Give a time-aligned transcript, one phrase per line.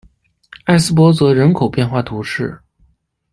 [0.65, 2.59] 埃斯珀泽人口变化图示